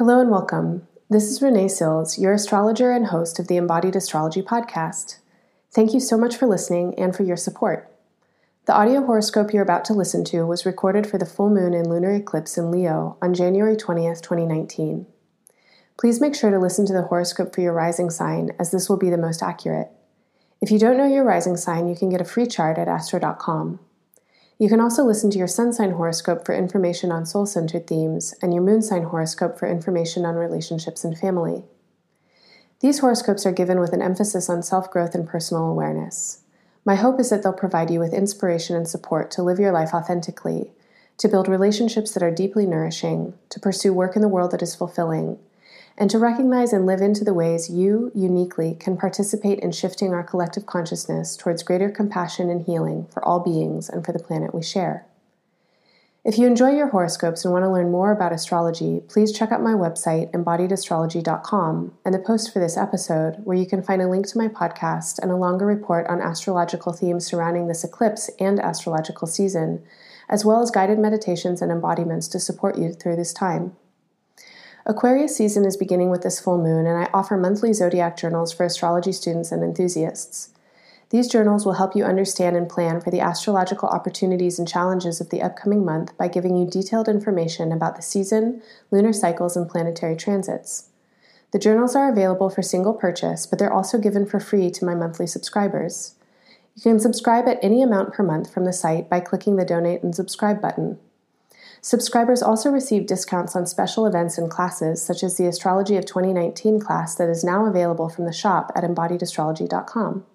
[0.00, 0.88] Hello and welcome.
[1.10, 5.18] This is Renee Sills, your astrologer and host of the Embodied Astrology podcast.
[5.74, 7.94] Thank you so much for listening and for your support.
[8.64, 11.86] The audio horoscope you're about to listen to was recorded for the full moon and
[11.86, 15.04] lunar eclipse in Leo on January 20th, 2019.
[15.98, 18.96] Please make sure to listen to the horoscope for your rising sign, as this will
[18.96, 19.90] be the most accurate.
[20.62, 23.80] If you don't know your rising sign, you can get a free chart at astro.com.
[24.60, 28.34] You can also listen to your sun sign horoscope for information on soul centered themes
[28.42, 31.64] and your moon sign horoscope for information on relationships and family.
[32.80, 36.42] These horoscopes are given with an emphasis on self growth and personal awareness.
[36.84, 39.94] My hope is that they'll provide you with inspiration and support to live your life
[39.94, 40.72] authentically,
[41.16, 44.74] to build relationships that are deeply nourishing, to pursue work in the world that is
[44.74, 45.38] fulfilling,
[45.98, 50.22] and to recognize and live into the ways you uniquely can participate in shifting our
[50.22, 54.62] collective consciousness towards greater compassion and healing for all beings and for the planet we
[54.62, 55.06] share.
[56.22, 59.62] If you enjoy your horoscopes and want to learn more about astrology, please check out
[59.62, 64.26] my website, embodiedastrology.com, and the post for this episode, where you can find a link
[64.26, 69.26] to my podcast and a longer report on astrological themes surrounding this eclipse and astrological
[69.26, 69.82] season,
[70.28, 73.74] as well as guided meditations and embodiments to support you through this time.
[74.86, 78.64] Aquarius season is beginning with this full moon, and I offer monthly zodiac journals for
[78.64, 80.50] astrology students and enthusiasts.
[81.10, 85.30] These journals will help you understand and plan for the astrological opportunities and challenges of
[85.30, 90.16] the upcoming month by giving you detailed information about the season, lunar cycles, and planetary
[90.16, 90.88] transits.
[91.50, 94.94] The journals are available for single purchase, but they're also given for free to my
[94.94, 96.14] monthly subscribers.
[96.76, 100.04] You can subscribe at any amount per month from the site by clicking the Donate
[100.04, 100.98] and Subscribe button.
[101.82, 106.78] Subscribers also receive discounts on special events and classes, such as the Astrology of 2019
[106.78, 110.26] class that is now available from the shop at embodiedastrology.com.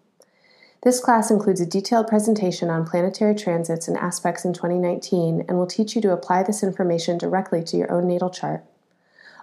[0.81, 5.67] This class includes a detailed presentation on planetary transits and aspects in 2019 and will
[5.67, 8.63] teach you to apply this information directly to your own natal chart.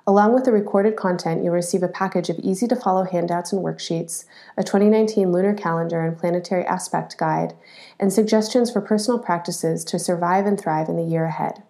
[0.04, 3.64] Along with the recorded content, you'll receive a package of easy to follow handouts and
[3.64, 4.24] worksheets,
[4.56, 7.54] a 2019 lunar calendar and planetary aspect guide,
[8.00, 11.62] and suggestions for personal practices to survive and thrive in the year ahead.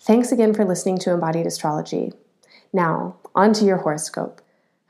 [0.00, 2.12] Thanks again for listening to Embodied Astrology.
[2.72, 4.40] Now, on to your horoscope.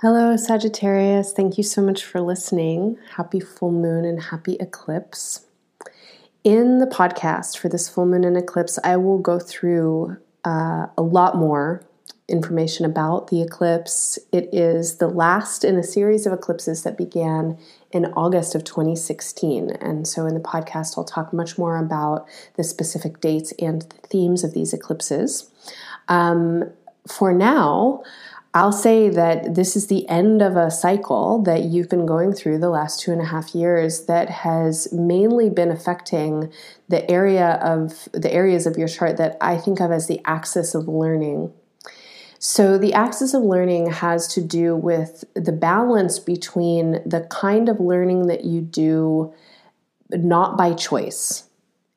[0.00, 1.32] Hello, Sagittarius.
[1.32, 2.98] Thank you so much for listening.
[3.16, 5.46] Happy full moon and happy eclipse.
[6.44, 11.02] In the podcast for this full moon and eclipse, I will go through uh, a
[11.02, 11.82] lot more
[12.28, 14.18] information about the eclipse.
[14.32, 17.58] It is the last in a series of eclipses that began
[17.90, 19.70] in August of 2016.
[19.70, 24.06] And so in the podcast, I'll talk much more about the specific dates and the
[24.08, 25.50] themes of these eclipses.
[26.08, 26.70] Um,
[27.06, 28.02] for now,
[28.54, 32.58] I'll say that this is the end of a cycle that you've been going through
[32.58, 36.50] the last two and a half years that has mainly been affecting
[36.88, 40.74] the area of the areas of your chart that I think of as the axis
[40.74, 41.52] of learning.
[42.40, 47.80] So, the axis of learning has to do with the balance between the kind of
[47.80, 49.34] learning that you do
[50.10, 51.44] not by choice.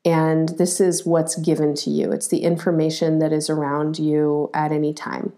[0.04, 2.12] And this is what's given to you.
[2.12, 5.34] It's the information that is around you at any time.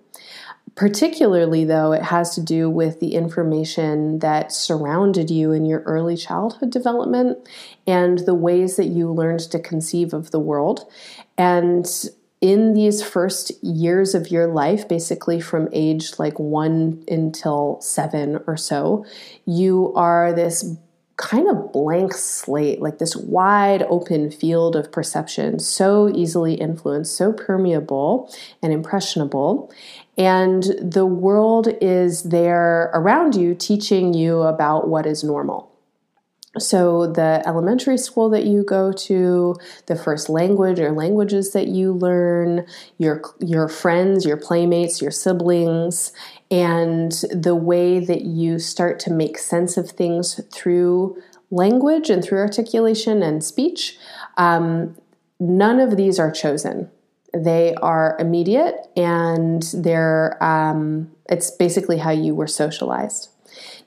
[0.75, 6.17] Particularly, though, it has to do with the information that surrounded you in your early
[6.17, 7.37] childhood development
[7.85, 10.89] and the ways that you learned to conceive of the world.
[11.37, 11.85] And
[12.43, 18.57] in these first years of your life, basically from age like one until seven or
[18.57, 19.05] so,
[19.45, 20.75] you are this
[21.15, 27.31] kind of blank slate, like this wide open field of perception, so easily influenced, so
[27.31, 28.29] permeable
[28.61, 29.71] and impressionable.
[30.17, 35.72] And the world is there around you teaching you about what is normal.
[36.59, 39.55] So, the elementary school that you go to,
[39.87, 42.67] the first language or languages that you learn,
[42.99, 46.11] your, your friends, your playmates, your siblings,
[46.51, 51.19] and the way that you start to make sense of things through
[51.49, 53.97] language and through articulation and speech,
[54.37, 54.95] um,
[55.39, 56.89] none of these are chosen.
[57.33, 63.29] They are immediate and they're, um, it's basically how you were socialized.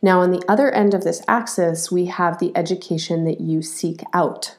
[0.02, 4.02] Now, on the other end of this axis, we have the education that you seek
[4.12, 4.56] out.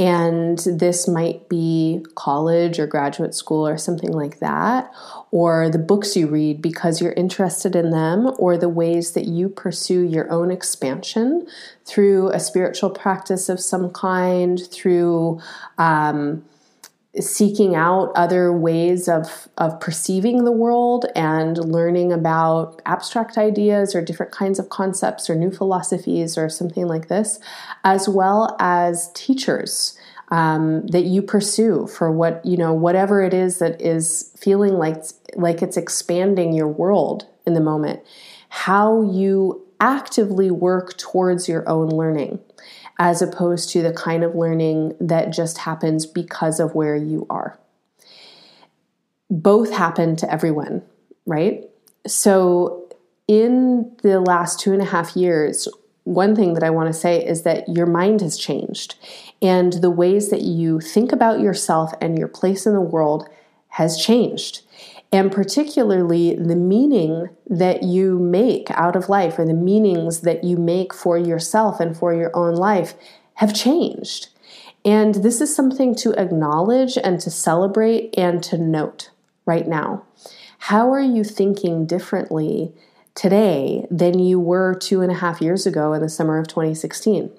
[0.00, 4.92] And this might be college or graduate school or something like that,
[5.32, 9.48] or the books you read because you're interested in them, or the ways that you
[9.48, 11.48] pursue your own expansion
[11.84, 15.40] through a spiritual practice of some kind, through
[15.78, 16.44] um,
[17.20, 24.02] seeking out other ways of, of perceiving the world and learning about abstract ideas or
[24.02, 27.38] different kinds of concepts or new philosophies or something like this,
[27.84, 29.98] as well as teachers.
[30.30, 35.02] um, that you pursue for what you know whatever it is that is feeling like
[35.36, 38.00] like it's expanding your world in the moment
[38.50, 42.38] how you actively work towards your own learning
[42.98, 47.58] as opposed to the kind of learning that just happens because of where you are
[49.30, 50.82] both happen to everyone
[51.26, 51.68] right
[52.06, 52.88] so
[53.26, 55.68] in the last two and a half years
[56.08, 58.94] one thing that I want to say is that your mind has changed
[59.42, 63.28] and the ways that you think about yourself and your place in the world
[63.68, 64.62] has changed.
[65.10, 70.56] And particularly the meaning that you make out of life or the meanings that you
[70.56, 72.94] make for yourself and for your own life
[73.34, 74.28] have changed.
[74.84, 79.10] And this is something to acknowledge and to celebrate and to note
[79.46, 80.04] right now.
[80.58, 82.74] How are you thinking differently
[83.14, 87.30] today than you were two and a half years ago in the summer of 2016?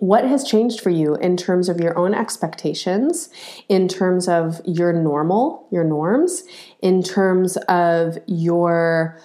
[0.00, 3.30] What has changed for you in terms of your own expectations,
[3.68, 6.44] in terms of your normal, your norms,
[6.80, 9.20] in terms of your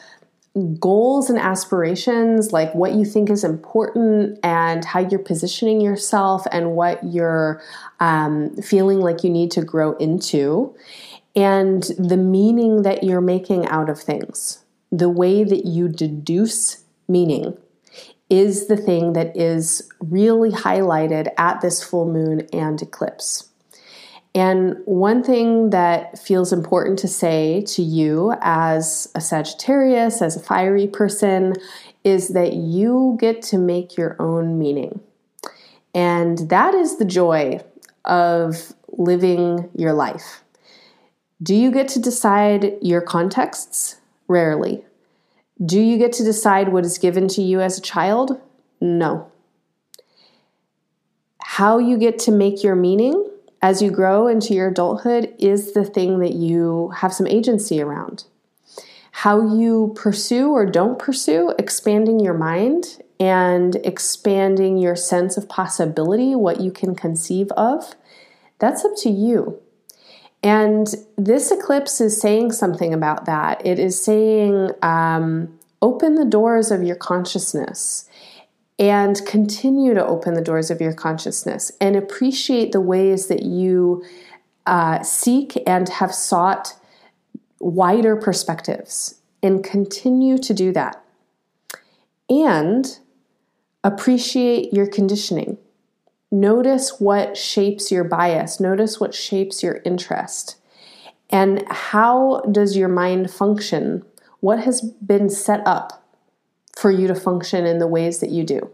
[0.80, 6.72] goals and aspirations, like what you think is important and how you're positioning yourself and
[6.72, 7.62] what you're
[8.00, 10.76] um, feeling like you need to grow into,
[11.36, 14.64] and the meaning that you're making out of things.
[14.92, 17.58] The way that you deduce meaning
[18.30, 23.50] is the thing that is really highlighted at this full moon and eclipse.
[24.36, 30.40] And one thing that feels important to say to you as a Sagittarius, as a
[30.40, 31.54] fiery person,
[32.04, 35.00] is that you get to make your own meaning.
[35.94, 37.62] And that is the joy
[38.06, 40.44] of living your life.
[41.42, 43.98] Do you get to decide your contexts?
[44.28, 44.84] Rarely.
[45.64, 48.40] Do you get to decide what is given to you as a child?
[48.82, 49.32] No.
[51.42, 53.30] How you get to make your meaning
[53.62, 58.26] as you grow into your adulthood is the thing that you have some agency around.
[59.12, 66.36] How you pursue or don't pursue expanding your mind and expanding your sense of possibility,
[66.36, 67.96] what you can conceive of,
[68.60, 69.62] that's up to you.
[70.44, 73.66] And this eclipse is saying something about that.
[73.66, 78.10] It is saying, um, open the doors of your consciousness
[78.80, 84.04] and continue to open the doors of your consciousness and appreciate the ways that you
[84.66, 86.74] uh, seek and have sought
[87.60, 91.04] wider perspectives and continue to do that.
[92.30, 92.98] And
[93.84, 95.58] appreciate your conditioning.
[96.34, 100.56] Notice what shapes your bias, notice what shapes your interest.
[101.30, 104.04] And how does your mind function?
[104.40, 106.04] What has been set up
[106.76, 108.72] for you to function in the ways that you do?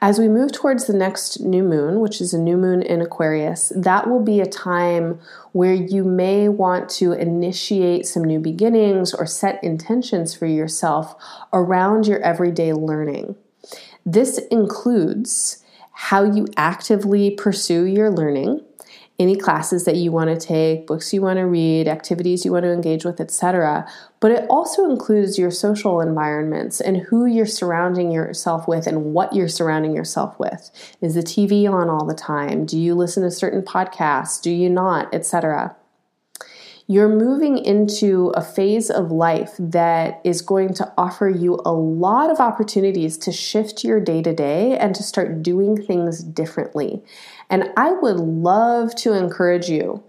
[0.00, 3.70] As we move towards the next new moon, which is a new moon in Aquarius,
[3.76, 5.20] that will be a time
[5.52, 11.22] where you may want to initiate some new beginnings or set intentions for yourself
[11.52, 13.36] around your everyday learning.
[14.04, 18.64] This includes how you actively pursue your learning,
[19.18, 22.64] any classes that you want to take, books you want to read, activities you want
[22.64, 23.86] to engage with, etc.
[24.18, 29.34] But it also includes your social environments and who you're surrounding yourself with and what
[29.34, 30.70] you're surrounding yourself with.
[31.02, 32.64] Is the TV on all the time?
[32.64, 34.40] Do you listen to certain podcasts?
[34.40, 35.76] Do you not, etc
[36.90, 42.30] you're moving into a phase of life that is going to offer you a lot
[42.30, 47.00] of opportunities to shift your day to day and to start doing things differently.
[47.48, 50.02] And I would love to encourage you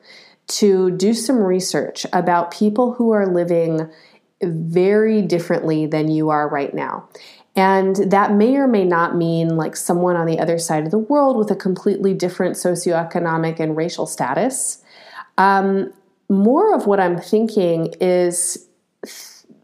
[0.47, 3.87] to do some research about people who are living
[4.41, 7.07] very differently than you are right now.
[7.55, 10.97] And that may or may not mean like someone on the other side of the
[10.97, 14.81] world with a completely different socioeconomic and racial status.
[15.37, 15.93] Um,
[16.31, 18.69] more of what I'm thinking is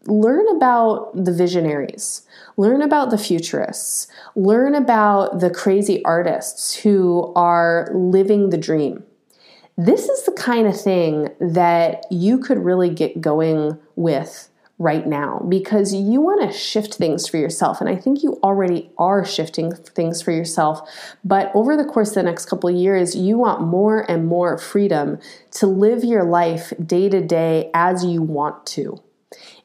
[0.05, 2.23] learn about the visionaries,
[2.57, 9.03] learn about the futurists, learn about the crazy artists who are living the dream.
[9.77, 15.43] This is the kind of thing that you could really get going with right now
[15.49, 17.81] because you want to shift things for yourself.
[17.81, 20.89] And i think you already are shifting things for yourself
[21.23, 24.57] but over the course of the next couple of years you want more and more
[24.57, 25.19] freedom
[25.51, 29.01] to live your life day to day as you want to.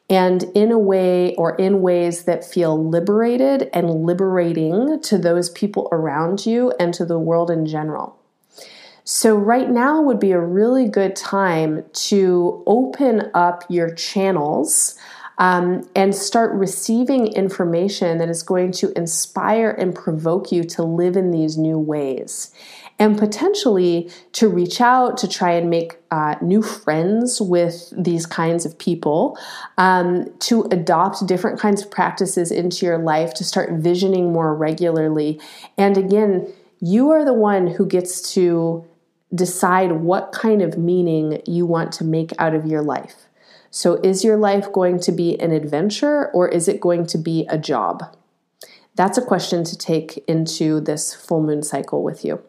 [0.09, 5.87] And in a way or in ways that feel liberated and liberating to those people
[5.91, 8.19] around you and to the world in general
[9.05, 14.95] so, right now would be a really good time to open up your channels
[15.39, 21.17] um, and start receiving information that is going to inspire and provoke you to live
[21.17, 22.53] in these new ways
[22.99, 28.65] and potentially to reach out to try and make uh, new friends with these kinds
[28.65, 29.37] of people,
[29.77, 35.41] um, to adopt different kinds of practices into your life, to start visioning more regularly.
[35.77, 38.85] And again, you are the one who gets to
[39.33, 43.27] decide what kind of meaning you want to make out of your life.
[43.71, 47.47] So, is your life going to be an adventure or is it going to be
[47.49, 48.15] a job?
[48.95, 52.43] That's a question to take into this full moon cycle with you.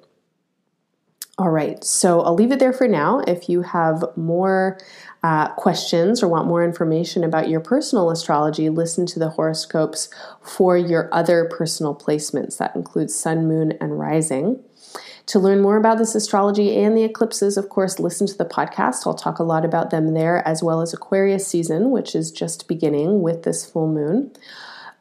[1.37, 3.19] All right, so I'll leave it there for now.
[3.27, 4.79] If you have more
[5.25, 10.09] uh, questions or want more information about your personal astrology, listen to the horoscopes
[10.43, 12.59] for your other personal placements.
[12.59, 14.63] That includes sun, moon, and rising.
[15.27, 19.07] To learn more about this astrology and the eclipses, of course, listen to the podcast.
[19.07, 22.69] I'll talk a lot about them there, as well as Aquarius season, which is just
[22.69, 24.31] beginning with this full moon.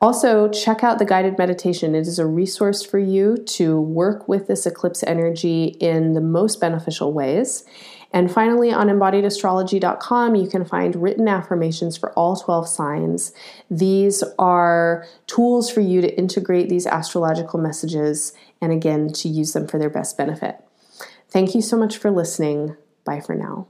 [0.03, 1.95] Also, check out the guided meditation.
[1.95, 6.59] It is a resource for you to work with this eclipse energy in the most
[6.59, 7.63] beneficial ways.
[8.11, 13.31] And finally, on embodiedastrology.com, you can find written affirmations for all 12 signs.
[13.71, 19.69] These are tools for you to integrate these astrological messages and again, to use them
[19.69, 20.57] for their best benefit.
[21.29, 22.75] Thank you so much for listening.
[23.05, 23.67] Bye for now.